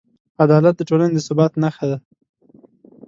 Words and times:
عدالت 0.43 0.75
د 0.77 0.81
ټولنې 0.89 1.13
د 1.15 1.19
ثبات 1.27 1.51
نښه 1.61 1.85
ده. 1.91 1.97